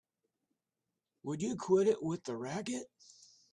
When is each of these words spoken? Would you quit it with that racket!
Would 1.21 1.43
you 1.43 1.55
quit 1.55 1.87
it 1.87 2.01
with 2.01 2.23
that 2.23 2.35
racket! 2.35 2.87